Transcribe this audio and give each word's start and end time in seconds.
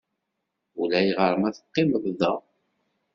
Ulayɣer 0.81 1.33
ma 1.41 1.49
teqqimeḍ 1.55 2.05
da. 2.19 2.33